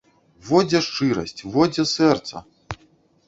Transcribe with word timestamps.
Во 0.47 0.61
дзе 0.69 0.79
шчырасць, 0.85 1.45
во 1.55 1.67
дзе 1.73 1.85
сэрца! 1.91 2.41